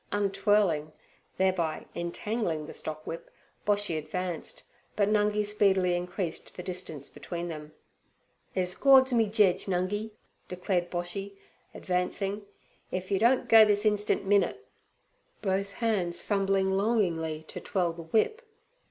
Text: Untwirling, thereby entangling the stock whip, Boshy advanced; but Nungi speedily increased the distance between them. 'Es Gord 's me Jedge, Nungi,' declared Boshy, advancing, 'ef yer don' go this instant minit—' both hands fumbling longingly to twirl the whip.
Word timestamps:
Untwirling, 0.11 0.93
thereby 1.37 1.85
entangling 1.93 2.65
the 2.65 2.73
stock 2.73 3.05
whip, 3.05 3.29
Boshy 3.67 3.99
advanced; 3.99 4.63
but 4.95 5.07
Nungi 5.07 5.45
speedily 5.45 5.95
increased 5.95 6.55
the 6.57 6.63
distance 6.63 7.07
between 7.07 7.49
them. 7.49 7.73
'Es 8.55 8.73
Gord 8.73 9.07
's 9.09 9.13
me 9.13 9.27
Jedge, 9.27 9.67
Nungi,' 9.67 10.09
declared 10.49 10.89
Boshy, 10.89 11.37
advancing, 11.75 12.41
'ef 12.91 13.11
yer 13.11 13.19
don' 13.19 13.45
go 13.45 13.63
this 13.63 13.85
instant 13.85 14.25
minit—' 14.25 14.67
both 15.43 15.73
hands 15.73 16.23
fumbling 16.23 16.71
longingly 16.71 17.43
to 17.49 17.59
twirl 17.59 17.93
the 17.93 18.01
whip. 18.01 18.41